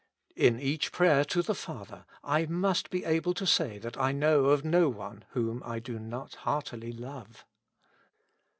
In 0.35 0.59
each 0.59 0.91
prayer 0.91 1.23
to 1.25 1.43
the 1.43 1.53
Father 1.53 2.07
I 2.23 2.47
must 2.47 2.89
be 2.89 3.03
able 3.05 3.35
to 3.35 3.45
say 3.45 3.77
that 3.77 3.99
I 3.99 4.11
know 4.13 4.45
of 4.45 4.65
no 4.65 4.89
one 4.89 5.25
whom 5.33 5.61
I 5.63 5.77
do 5.77 5.99
not 5.99 6.37
heartily 6.37 6.91
love. 6.91 7.45